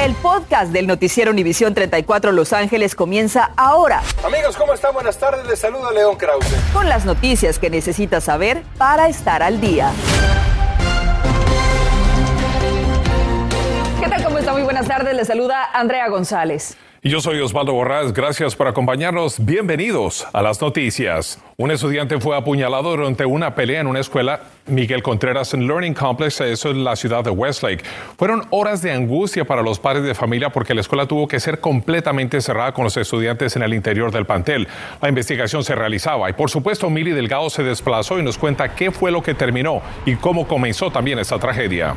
[0.00, 4.00] El podcast del noticiero Univisión 34 Los Ángeles comienza ahora.
[4.24, 4.94] Amigos, ¿cómo están?
[4.94, 5.46] Buenas tardes.
[5.46, 6.46] Les saluda León Krause.
[6.72, 9.92] Con las noticias que necesitas saber para estar al día.
[14.00, 14.24] ¿Qué tal?
[14.24, 14.54] ¿Cómo está?
[14.54, 15.14] Muy buenas tardes.
[15.14, 16.78] Les saluda Andrea González.
[17.02, 19.42] Y yo soy Osvaldo Borrás, gracias por acompañarnos.
[19.42, 21.38] Bienvenidos a las noticias.
[21.56, 26.42] Un estudiante fue apuñalado durante una pelea en una escuela Miguel Contreras en Learning Complex,
[26.42, 27.82] eso es la ciudad de Westlake.
[28.18, 31.58] Fueron horas de angustia para los padres de familia porque la escuela tuvo que ser
[31.58, 34.68] completamente cerrada con los estudiantes en el interior del plantel.
[35.00, 38.90] La investigación se realizaba y por supuesto Mili Delgado se desplazó y nos cuenta qué
[38.90, 41.94] fue lo que terminó y cómo comenzó también esta tragedia.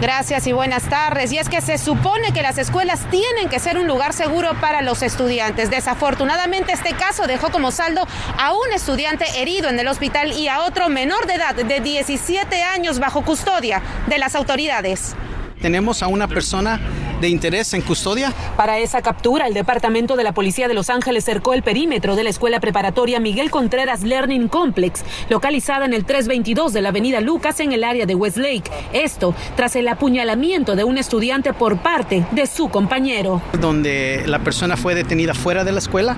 [0.00, 1.32] Gracias y buenas tardes.
[1.32, 4.82] Y es que se supone que las escuelas tienen que ser un lugar seguro para
[4.82, 5.70] los estudiantes.
[5.70, 8.06] Desafortunadamente este caso dejó como saldo
[8.38, 12.62] a un estudiante herido en el hospital y a otro menor de edad de 17
[12.62, 15.16] años bajo custodia de las autoridades.
[15.60, 16.80] Tenemos a una persona
[17.20, 18.32] de interés en custodia.
[18.56, 22.24] Para esa captura, el Departamento de la Policía de Los Ángeles cercó el perímetro de
[22.24, 27.60] la escuela preparatoria Miguel Contreras Learning Complex, localizada en el 322 de la Avenida Lucas
[27.60, 28.70] en el área de Westlake.
[28.92, 33.40] Esto tras el apuñalamiento de un estudiante por parte de su compañero.
[33.60, 36.16] Donde la persona fue detenida fuera de la escuela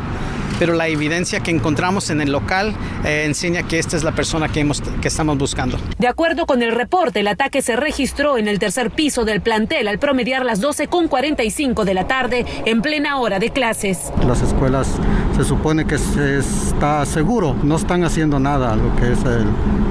[0.58, 4.48] pero la evidencia que encontramos en el local eh, enseña que esta es la persona
[4.48, 5.78] que, hemos, que estamos buscando.
[5.98, 9.88] De acuerdo con el reporte, el ataque se registró en el tercer piso del plantel
[9.88, 14.12] al promediar las 12.45 de la tarde en plena hora de clases.
[14.26, 14.88] Las escuelas
[15.36, 19.46] se supone que se está seguro, no están haciendo nada lo que es el,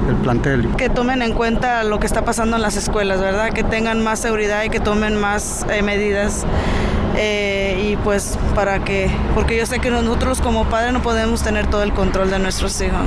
[0.09, 0.67] el plantel.
[0.77, 3.51] Que tomen en cuenta lo que está pasando en las escuelas, ¿verdad?
[3.51, 6.45] Que tengan más seguridad y que tomen más eh, medidas.
[7.17, 11.67] Eh, y pues para que, porque yo sé que nosotros como padres no podemos tener
[11.67, 13.01] todo el control de nuestros hijos.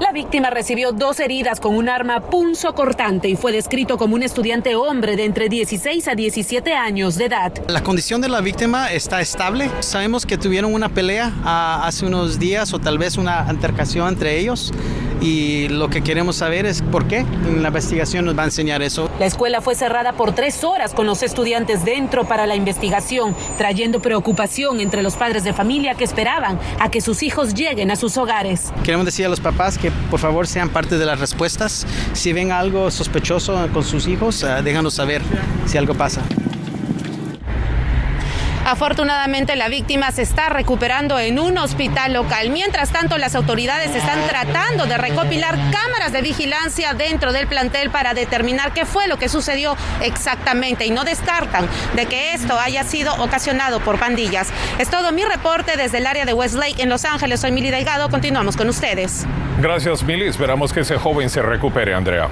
[0.00, 4.22] La víctima recibió dos heridas con un arma punzo cortante y fue descrito como un
[4.22, 7.52] estudiante hombre de entre 16 a 17 años de edad.
[7.68, 9.70] La condición de la víctima está estable.
[9.80, 14.38] Sabemos que tuvieron una pelea ah, hace unos días o tal vez una altercación entre
[14.38, 14.72] ellos
[15.20, 17.24] y lo que queremos saber es por qué.
[17.60, 19.10] La investigación nos va a enseñar eso.
[19.18, 24.00] La escuela fue cerrada por tres horas con los estudiantes dentro para la investigación, trayendo
[24.00, 28.16] preocupación entre los padres de familia que esperaban a que sus hijos lleguen a sus
[28.16, 28.72] hogares.
[28.82, 31.86] Queremos decir a los papás que por favor sean parte de las respuestas.
[32.12, 35.22] Si ven algo sospechoso con sus hijos, uh, déjanos saber
[35.66, 36.22] si algo pasa.
[38.70, 42.50] Afortunadamente la víctima se está recuperando en un hospital local.
[42.50, 48.14] Mientras tanto, las autoridades están tratando de recopilar cámaras de vigilancia dentro del plantel para
[48.14, 51.66] determinar qué fue lo que sucedió exactamente y no descartan
[51.96, 54.52] de que esto haya sido ocasionado por pandillas.
[54.78, 57.40] Es todo mi reporte desde el área de Westlake en Los Ángeles.
[57.40, 58.08] Soy Mili Delgado.
[58.08, 59.26] Continuamos con ustedes.
[59.60, 60.28] Gracias, Mili.
[60.28, 62.28] Esperamos que ese joven se recupere, Andrea.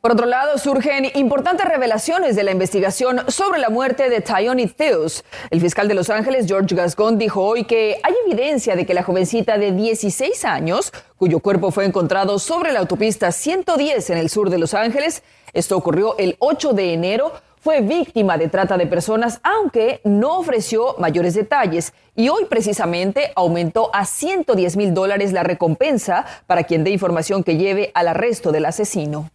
[0.00, 5.24] Por otro lado, surgen importantes revelaciones de la investigación sobre la muerte de Tyone Theus.
[5.50, 9.02] El fiscal de Los Ángeles, George Gascon, dijo hoy que hay evidencia de que la
[9.02, 14.50] jovencita de 16 años, cuyo cuerpo fue encontrado sobre la autopista 110 en el sur
[14.50, 19.40] de Los Ángeles, esto ocurrió el 8 de enero, fue víctima de trata de personas,
[19.42, 21.92] aunque no ofreció mayores detalles.
[22.14, 27.56] Y hoy precisamente aumentó a 110 mil dólares la recompensa para quien dé información que
[27.56, 29.28] lleve al arresto del asesino.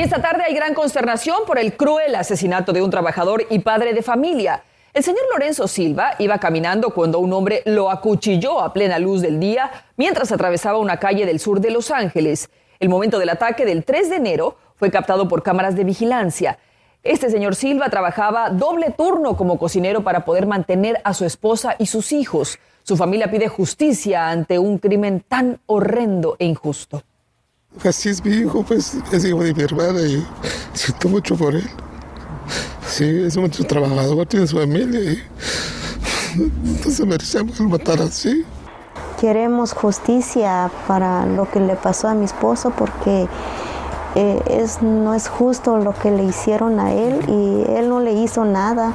[0.00, 3.92] Y esta tarde hay gran consternación por el cruel asesinato de un trabajador y padre
[3.92, 4.62] de familia.
[4.94, 9.38] El señor Lorenzo Silva iba caminando cuando un hombre lo acuchilló a plena luz del
[9.38, 12.48] día mientras atravesaba una calle del sur de Los Ángeles.
[12.78, 16.58] El momento del ataque del 3 de enero fue captado por cámaras de vigilancia.
[17.02, 21.84] Este señor Silva trabajaba doble turno como cocinero para poder mantener a su esposa y
[21.84, 22.58] sus hijos.
[22.84, 27.02] Su familia pide justicia ante un crimen tan horrendo e injusto.
[27.84, 30.26] Así es mi hijo, pues es hijo de mi hermana y
[30.74, 31.68] siento mucho por él.
[32.86, 35.22] Sí, es mucho trabajador, tiene su familia y
[36.36, 38.44] entonces merecemos que lo matara así.
[39.20, 43.28] Queremos justicia para lo que le pasó a mi esposo porque
[44.16, 48.12] eh, es, no es justo lo que le hicieron a él y él no le
[48.12, 48.92] hizo nada.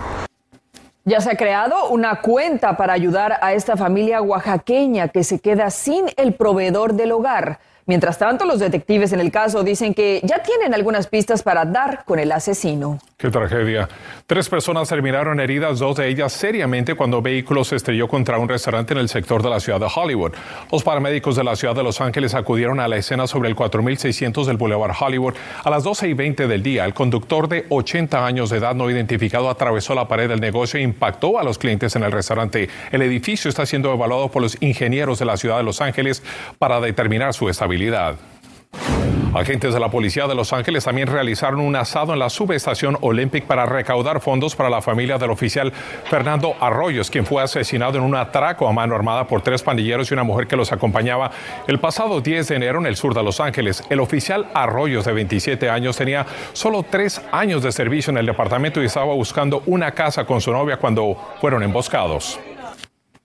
[1.05, 5.69] Ya se ha creado una cuenta para ayudar a esta familia oaxaqueña que se queda
[5.69, 7.59] sin el proveedor del hogar.
[7.87, 12.03] Mientras tanto, los detectives en el caso dicen que ya tienen algunas pistas para dar
[12.03, 12.97] con el asesino.
[13.15, 13.87] Qué tragedia.
[14.25, 18.49] Tres personas terminaron heridas, dos de ellas seriamente, cuando un vehículo se estrelló contra un
[18.49, 20.33] restaurante en el sector de la ciudad de Hollywood.
[20.71, 24.47] Los paramédicos de la ciudad de Los Ángeles acudieron a la escena sobre el 4600
[24.47, 26.85] del Boulevard Hollywood a las 12 y 20 del día.
[26.85, 30.83] El conductor de 80 años de edad no identificado atravesó la pared del negocio e
[30.83, 32.67] impactó a los clientes en el restaurante.
[32.91, 36.23] El edificio está siendo evaluado por los ingenieros de la ciudad de Los Ángeles
[36.57, 37.74] para determinar su estabilidad.
[39.35, 43.43] Agentes de la Policía de Los Ángeles también realizaron un asado en la subestación Olympic
[43.43, 45.73] para recaudar fondos para la familia del oficial
[46.05, 50.13] Fernando Arroyos, quien fue asesinado en un atraco a mano armada por tres pandilleros y
[50.13, 51.31] una mujer que los acompañaba
[51.67, 53.83] el pasado 10 de enero en el sur de Los Ángeles.
[53.89, 58.81] El oficial Arroyos, de 27 años, tenía solo tres años de servicio en el departamento
[58.81, 62.39] y estaba buscando una casa con su novia cuando fueron emboscados.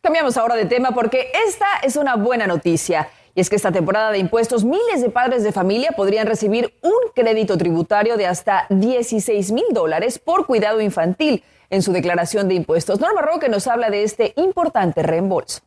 [0.03, 3.09] Cambiamos ahora de tema porque esta es una buena noticia.
[3.35, 7.13] Y es que esta temporada de impuestos, miles de padres de familia podrían recibir un
[7.15, 13.01] crédito tributario de hasta 16 mil dólares por cuidado infantil en su declaración de impuestos.
[13.01, 15.61] Norma Roque nos habla de este importante reembolso.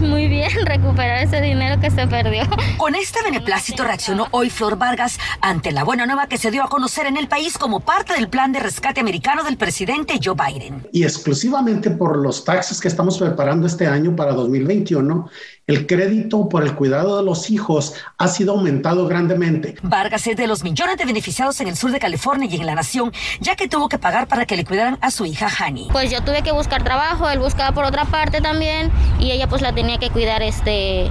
[0.10, 2.42] Muy bien, recuperar ese dinero que se perdió.
[2.78, 6.68] Con este beneplácito reaccionó hoy Flor Vargas ante la buena nueva que se dio a
[6.68, 10.86] conocer en el país como parte del plan de rescate americano del presidente Joe Biden.
[10.92, 15.28] Y exclusivamente por los taxes que estamos preparando este año para 2021,
[15.66, 19.76] el crédito por el cuidado de los hijos ha sido aumentado grandemente.
[19.82, 22.74] Vargas es de los millones de beneficiados en el sur de California y en la
[22.74, 25.88] nación, ya que tuvo que pagar para que le cuidaran a su hija Hani.
[25.92, 29.62] Pues yo tuve que buscar trabajo, él buscaba por otra parte también y ella pues
[29.62, 31.10] la tenía que cuidar este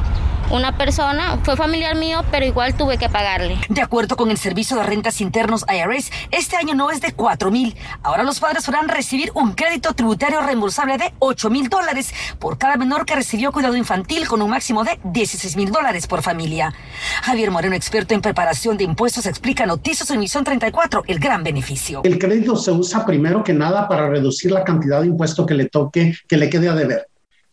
[0.52, 3.58] una persona, fue familiar mío, pero igual tuve que pagarle.
[3.70, 7.52] De acuerdo con el Servicio de Rentas Internos IRS, este año no es de 4
[7.52, 7.76] mil.
[8.02, 12.78] Ahora los padres podrán recibir un crédito tributario reembolsable de 8 mil dólares por cada
[12.78, 16.74] menor que recibió cuidado infantil con un máximo de 16 mil dólares por familia.
[17.22, 22.02] Javier Moreno, experto en preparación de impuestos, explica en Noticias Emisión 34 el gran beneficio.
[22.04, 25.70] El crédito se usa primero que nada para reducir la cantidad de impuesto que le
[25.70, 27.09] toque, que le quede a deber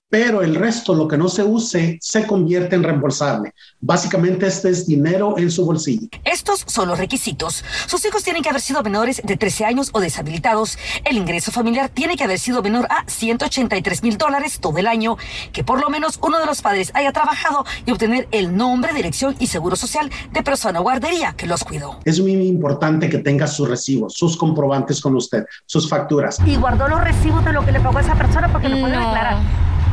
[0.09, 3.53] pero el resto, lo que no se use, se convierte en reembolsable.
[3.81, 6.09] Básicamente este es dinero en su bolsillo.
[6.25, 7.65] Estos son los requisitos.
[7.87, 10.79] Sus hijos tienen que haber sido menores de 13 años o deshabilitados.
[11.05, 15.17] El ingreso familiar tiene que haber sido menor a 183 mil dólares todo el año.
[15.53, 19.35] Que por lo menos uno de los padres haya trabajado y obtener el nombre, dirección
[19.41, 21.99] y seguro social de persona o guardería que los cuidó.
[22.05, 26.39] Es muy importante que tenga sus recibos, sus comprobantes con usted, sus facturas.
[26.47, 28.97] Y guardó los recibos de lo que le pagó a esa persona porque lo puede
[28.97, 29.39] declarar.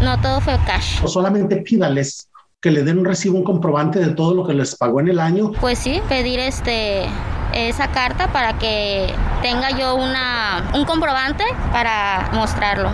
[0.04, 1.00] No, todo fue cash.
[1.04, 2.30] O solamente pídales
[2.60, 5.20] que le den un recibo, un comprobante de todo lo que les pagó en el
[5.20, 5.52] año.
[5.60, 7.06] Pues sí, pedir este
[7.54, 12.90] esa carta para que tenga yo una, un comprobante para mostrarlo.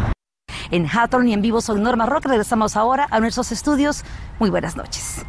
[0.71, 2.25] En Hawthorne y en vivo soy Norma Rock.
[2.25, 4.03] Regresamos ahora a nuestros estudios.
[4.37, 5.25] Muy buenas noches.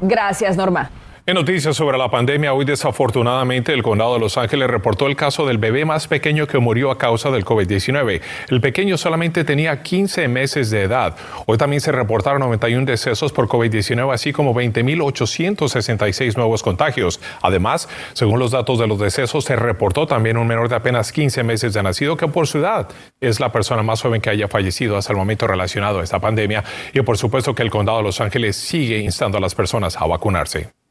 [0.00, 0.90] Gracias, Norma.
[1.28, 5.44] En noticias sobre la pandemia, hoy desafortunadamente el condado de Los Ángeles reportó el caso
[5.44, 8.20] del bebé más pequeño que murió a causa del COVID-19.
[8.48, 11.16] El pequeño solamente tenía 15 meses de edad.
[11.46, 17.20] Hoy también se reportaron 91 decesos por COVID-19, así como 20.866 nuevos contagios.
[17.42, 21.42] Además, según los datos de los decesos, se reportó también un menor de apenas 15
[21.42, 22.88] meses de nacido que por su edad
[23.20, 26.62] es la persona más joven que haya fallecido hasta el momento relacionado a esta pandemia.
[26.94, 30.06] Y por supuesto que el condado de Los Ángeles sigue instando a las personas a
[30.06, 30.85] vacunarse.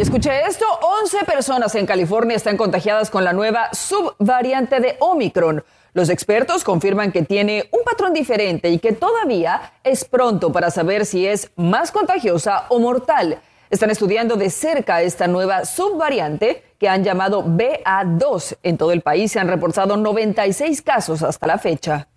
[0.00, 0.64] Escuché esto,
[1.02, 5.62] 11 personas en California están contagiadas con la nueva subvariante de Omicron.
[5.92, 11.04] Los expertos confirman que tiene un patrón diferente y que todavía es pronto para saber
[11.04, 13.40] si es más contagiosa o mortal.
[13.68, 18.56] Están estudiando de cerca esta nueva subvariante que han llamado BA2.
[18.62, 22.08] En todo el país se han reportado 96 casos hasta la fecha.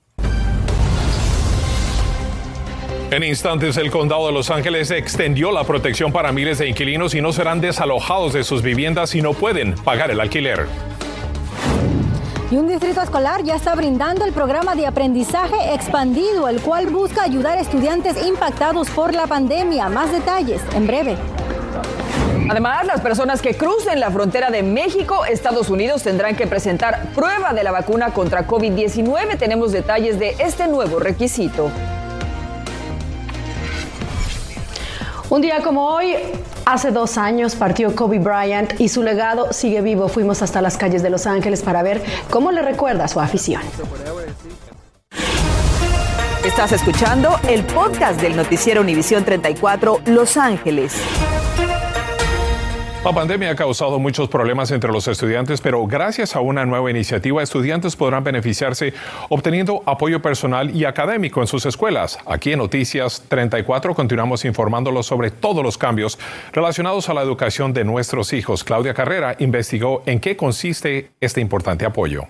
[3.13, 7.21] En instantes, el condado de Los Ángeles extendió la protección para miles de inquilinos y
[7.21, 10.65] no serán desalojados de sus viviendas si no pueden pagar el alquiler.
[12.49, 17.21] Y un distrito escolar ya está brindando el programa de aprendizaje expandido, el cual busca
[17.21, 19.89] ayudar a estudiantes impactados por la pandemia.
[19.89, 21.15] Más detalles en breve.
[22.49, 27.53] Además, las personas que crucen la frontera de México, Estados Unidos, tendrán que presentar prueba
[27.53, 29.37] de la vacuna contra COVID-19.
[29.37, 31.69] Tenemos detalles de este nuevo requisito.
[35.33, 36.13] Un día como hoy,
[36.63, 40.07] hace dos años partió Kobe Bryant y su legado sigue vivo.
[40.07, 43.63] Fuimos hasta las calles de Los Ángeles para ver cómo le recuerda su afición.
[46.45, 50.93] Estás escuchando el podcast del noticiero Univisión 34 Los Ángeles.
[53.03, 57.43] La pandemia ha causado muchos problemas entre los estudiantes, pero gracias a una nueva iniciativa,
[57.43, 58.93] estudiantes podrán beneficiarse
[59.27, 62.17] obteniendo apoyo personal y académico en sus escuelas.
[62.25, 66.17] Aquí en Noticias 34 continuamos informándolos sobre todos los cambios
[66.53, 68.63] relacionados a la educación de nuestros hijos.
[68.63, 72.29] Claudia Carrera investigó en qué consiste este importante apoyo.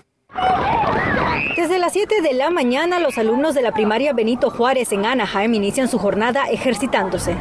[1.56, 5.54] Desde las 7 de la mañana, los alumnos de la primaria Benito Juárez en Anaheim
[5.54, 7.36] inician su jornada ejercitándose.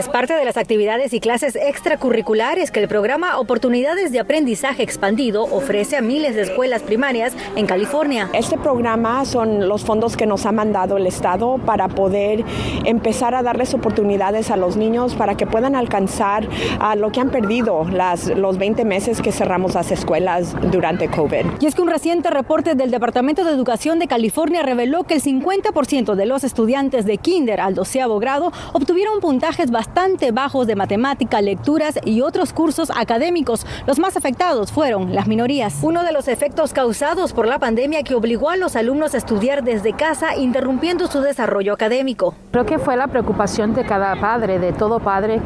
[0.00, 5.42] Es parte de las actividades y clases extracurriculares que el programa Oportunidades de Aprendizaje Expandido
[5.42, 8.30] ofrece a miles de escuelas primarias en California.
[8.32, 12.46] Este programa son los fondos que nos ha mandado el Estado para poder
[12.86, 17.28] empezar a darles oportunidades a los niños para que puedan alcanzar a lo que han
[17.28, 21.44] perdido las, los 20 meses que cerramos las escuelas durante COVID.
[21.60, 25.22] Y es que un reciente reporte del Departamento de Educación de California reveló que el
[25.22, 29.89] 50% de los estudiantes de kinder al doceavo grado obtuvieron puntajes bastante
[30.32, 33.66] bajos de matemática, lecturas y otros cursos académicos.
[33.86, 35.78] Los más afectados fueron las minorías.
[35.82, 39.62] Uno de los efectos causados por la pandemia que obligó a los alumnos a estudiar
[39.62, 42.34] desde casa, interrumpiendo su desarrollo académico.
[42.50, 45.40] Creo que fue la preocupación de cada padre, de todo padre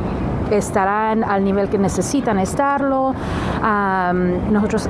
[0.50, 3.14] estarán al nivel que necesitan estarlo.
[4.50, 4.88] nosotros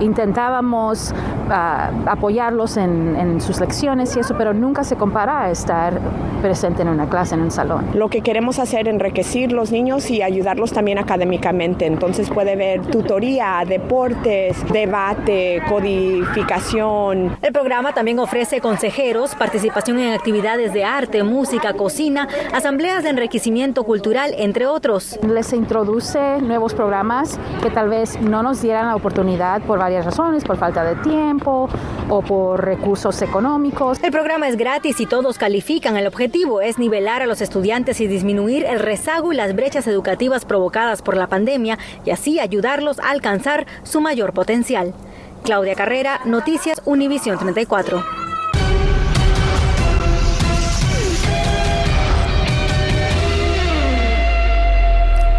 [0.00, 1.14] intentábamos
[1.50, 6.00] ah, apoyarlos en, sus lecciones y eso, pero nunca se compara a estar
[6.40, 7.86] presente en una clase, en un salón.
[7.94, 11.86] Lo que queremos hacer es enriquecer los niños y ayudarlos también académicamente.
[11.86, 17.36] Entonces puede haber tutoría, deportes, debate, codificación.
[17.42, 23.84] El programa también ofrece consejeros, participación en actividades de arte, música, cocina, asambleas de enriquecimiento
[23.84, 25.18] cultural, entre otros.
[25.26, 30.44] Les introduce nuevos programas que tal vez no nos dieran la oportunidad por varias razones,
[30.44, 34.02] por falta de tiempo o por recursos económicos.
[34.02, 35.96] El programa es gratis y todos califican.
[35.96, 40.44] El objetivo es nivelar a los estudiantes y disminuir el rezago y las brechas educativas
[40.44, 44.94] provocadas por la pandemia y así ayudarlos a alcanzar su mayor potencial.
[45.42, 48.23] Claudia Carrera, Noticias Univisión 34.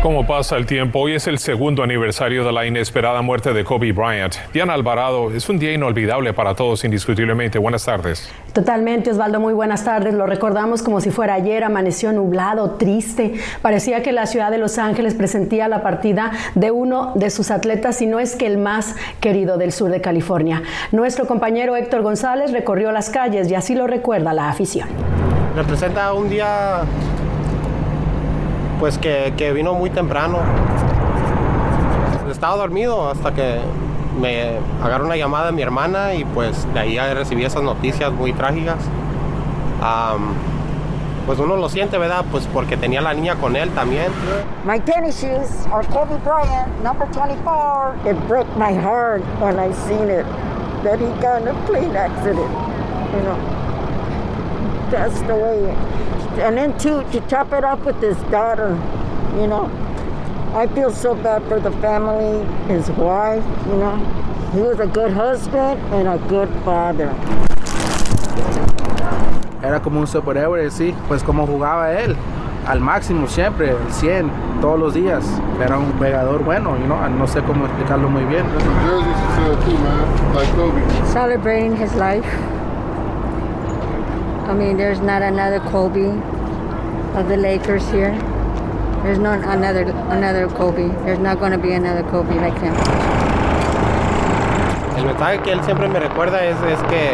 [0.05, 0.99] ¿Cómo pasa el tiempo?
[0.99, 4.35] Hoy es el segundo aniversario de la inesperada muerte de Kobe Bryant.
[4.53, 7.57] Diana Alvarado, es un día inolvidable para todos, indiscutiblemente.
[7.57, 8.31] Buenas tardes.
[8.53, 10.13] Totalmente, Osvaldo, muy buenas tardes.
[10.13, 13.33] Lo recordamos como si fuera ayer, amaneció nublado, triste.
[13.63, 17.97] Parecía que la ciudad de Los Ángeles presentía la partida de uno de sus atletas,
[17.97, 20.61] si no es que el más querido del sur de California.
[20.91, 24.87] Nuestro compañero Héctor González recorrió las calles y así lo recuerda la afición.
[25.55, 26.83] Representa un día
[28.79, 30.39] pues que, que vino muy temprano.
[32.29, 33.59] Estaba dormido hasta que
[34.19, 38.33] me agarró una llamada de mi hermana y pues de ahí recibí esas noticias muy
[38.33, 38.77] trágicas.
[41.25, 42.23] pues uno lo siente, ¿verdad?
[42.31, 44.11] Pues porque tenía la niña con él también.
[44.65, 47.95] My tennis shoes are Kobe Bryant, number 24.
[48.05, 50.25] It broke my heart when I seen it,
[50.83, 52.51] that he got in a plane accident,
[53.13, 53.64] you know.
[54.91, 56.05] That's the way
[56.39, 58.69] and then to, to top it up with his daughter,
[59.39, 59.71] you know.
[60.53, 63.97] I feel so bad for the family, his wife, you know.
[64.53, 67.13] He was a good husband and a good father.
[69.63, 72.15] Era como un superhéroe, sí, pues como jugaba él,
[72.67, 74.29] al máximo siempre, el 100,
[74.61, 75.25] todos los días.
[75.59, 76.97] Era un pegador bueno, you know?
[77.09, 78.45] no sé cómo explicarlo muy bien.
[81.11, 82.54] Celebrating his life.
[84.47, 86.09] I mean, there's not another Kobe
[87.17, 88.13] of the Lakers here.
[89.01, 90.89] There's not another another Kobe.
[91.03, 92.73] There's not going to be another Kobe like him.
[94.97, 97.13] El mensaje que él siempre me recuerda es, es que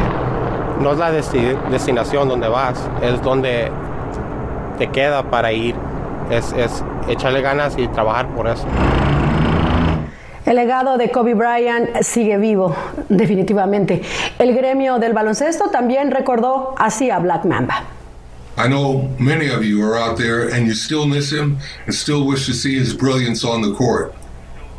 [0.81, 3.71] no es la destinación donde vas, es donde
[4.77, 5.75] te queda para ir.
[6.29, 8.65] Es, es echarle ganas y trabajar por eso.
[10.51, 12.75] El legado de Kobe Bryant sigue vivo,
[13.07, 14.01] definitivamente.
[14.37, 17.85] El gremio del baloncesto también recordó así a Black Mamba.
[18.57, 22.27] I know many of you are out there and you still miss him and still
[22.27, 24.13] wish to see his brilliance on the court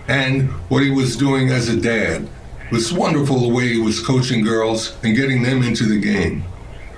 [0.08, 2.28] and what he was doing as a dad.
[2.66, 6.44] It was wonderful the way he was coaching girls and getting them into the game.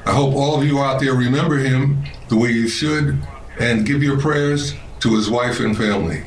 [0.05, 3.23] I hope all of you out there remember him the way you should
[3.61, 6.25] and give your prayers to his wife and family.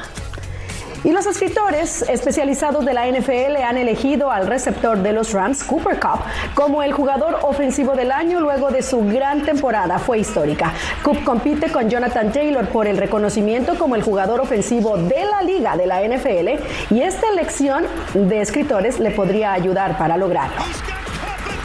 [1.03, 5.99] Y los escritores especializados de la NFL han elegido al receptor de los Rams, Cooper
[5.99, 6.19] Cup,
[6.55, 9.99] como el jugador ofensivo del año luego de su gran temporada.
[9.99, 10.73] Fue histórica.
[11.03, 15.77] Cup compite con Jonathan Taylor por el reconocimiento como el jugador ofensivo de la liga
[15.77, 20.61] de la NFL y esta elección de escritores le podría ayudar para lograrlo.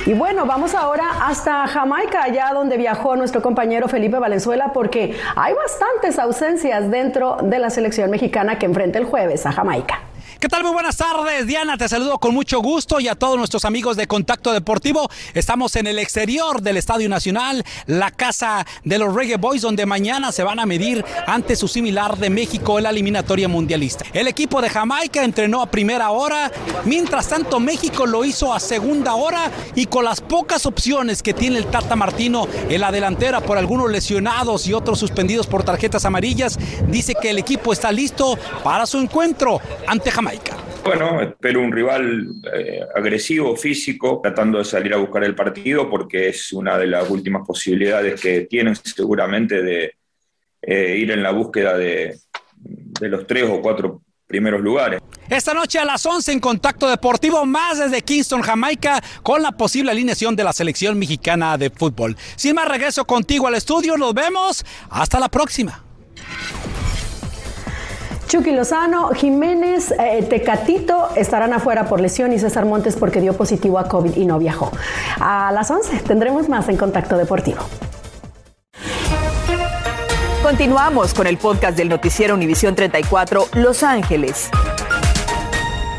[0.05, 5.55] Y bueno, vamos ahora hasta Jamaica, allá donde viajó nuestro compañero Felipe Valenzuela, porque hay
[5.55, 10.01] bastantes ausencias dentro de la selección mexicana que enfrenta el jueves a Jamaica.
[10.43, 10.65] ¿Qué tal?
[10.65, 11.79] Muy buenas tardes, Diana.
[11.79, 15.09] Te saludo con mucho gusto y a todos nuestros amigos de Contacto Deportivo.
[15.35, 20.33] Estamos en el exterior del Estadio Nacional, la casa de los Reggae Boys, donde mañana
[20.33, 24.05] se van a medir ante su similar de México en la eliminatoria mundialista.
[24.13, 26.51] El equipo de Jamaica entrenó a primera hora,
[26.87, 31.59] mientras tanto México lo hizo a segunda hora y con las pocas opciones que tiene
[31.59, 36.59] el Tata Martino en la delantera por algunos lesionados y otros suspendidos por tarjetas amarillas,
[36.89, 40.32] dice que el equipo está listo para su encuentro ante Jamaica.
[40.85, 46.29] Bueno, espero un rival eh, agresivo, físico, tratando de salir a buscar el partido porque
[46.29, 49.95] es una de las últimas posibilidades que tienen seguramente de
[50.63, 52.19] eh, ir en la búsqueda de,
[52.57, 55.01] de los tres o cuatro primeros lugares.
[55.29, 59.91] Esta noche a las 11 en Contacto Deportivo, más desde Kingston, Jamaica, con la posible
[59.91, 62.17] alineación de la selección mexicana de fútbol.
[62.37, 63.97] Sin más, regreso contigo al estudio.
[63.97, 64.65] Nos vemos.
[64.91, 65.85] Hasta la próxima.
[68.33, 73.79] Chucky Lozano, Jiménez, eh, Tecatito estarán afuera por lesión y César Montes porque dio positivo
[73.79, 74.73] a COVID y no viajó.
[75.21, 77.61] A las 11 tendremos más en Contacto Deportivo.
[80.43, 84.49] Continuamos con el podcast del noticiero Univisión 34 Los Ángeles.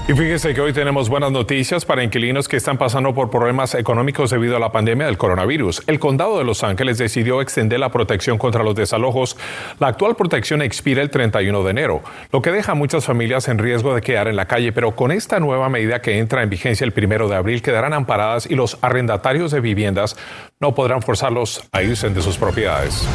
[0.06, 4.32] Y fíjese que hoy tenemos buenas noticias para inquilinos que están pasando por problemas económicos
[4.32, 5.82] debido a la pandemia del coronavirus.
[5.88, 9.38] El condado de Los Ángeles decidió extender la protección contra los desalojos.
[9.80, 12.02] La actual protección expira el 31 de enero,
[12.34, 15.10] lo que deja a muchas familias en riesgo de quedar en la calle, pero con
[15.14, 18.78] esta nueva medida que entra en vigencia el primero de abril quedarán amparadas y los
[18.82, 20.18] arrendatarios de viviendas
[20.60, 23.08] no podrán forzarlos a irse de sus propiedades.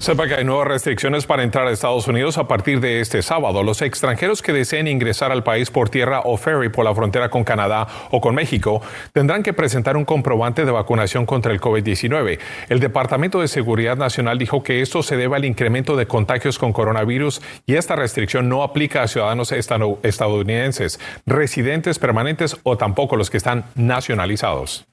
[0.00, 3.62] Sepa que hay nuevas restricciones para entrar a Estados Unidos a partir de este sábado.
[3.62, 7.44] Los extranjeros que deseen ingresar al país por tierra o ferry por la frontera con
[7.44, 8.80] Canadá o con México
[9.12, 12.38] tendrán que presentar un comprobante de vacunación contra el COVID-19.
[12.70, 16.72] El Departamento de Seguridad Nacional dijo que esto se debe al incremento de contagios con
[16.72, 23.36] coronavirus y esta restricción no aplica a ciudadanos estadounidenses, residentes permanentes o tampoco los que
[23.36, 24.86] están nacionalizados.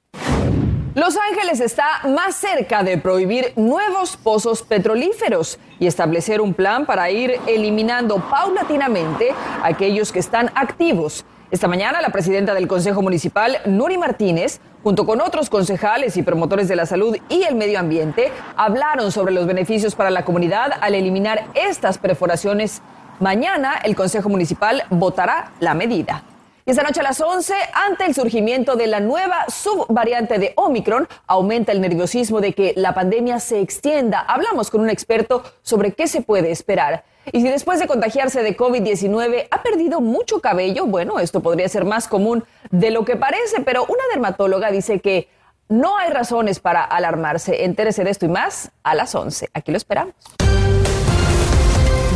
[0.97, 7.11] Los Ángeles está más cerca de prohibir nuevos pozos petrolíferos y establecer un plan para
[7.11, 9.29] ir eliminando paulatinamente
[9.61, 11.23] aquellos que están activos.
[11.51, 16.67] Esta mañana la presidenta del Consejo Municipal, Nuri Martínez, junto con otros concejales y promotores
[16.67, 20.95] de la salud y el medio ambiente, hablaron sobre los beneficios para la comunidad al
[20.95, 22.81] eliminar estas perforaciones.
[23.19, 26.23] Mañana el Consejo Municipal votará la medida.
[26.67, 31.07] Y esta noche a las 11, ante el surgimiento de la nueva subvariante de Omicron,
[31.25, 34.19] aumenta el nerviosismo de que la pandemia se extienda.
[34.19, 37.05] Hablamos con un experto sobre qué se puede esperar.
[37.31, 41.85] Y si después de contagiarse de COVID-19 ha perdido mucho cabello, bueno, esto podría ser
[41.85, 45.29] más común de lo que parece, pero una dermatóloga dice que
[45.69, 47.63] no hay razones para alarmarse.
[47.63, 49.51] Entérese de esto y más a las 11.
[49.53, 50.15] Aquí lo esperamos.